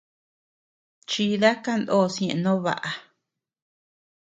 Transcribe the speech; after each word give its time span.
Chida 1.09 1.49
kandos 1.63 2.13
ñeʼe 2.23 2.35
no 2.43 2.51
baʼa. 2.63 2.91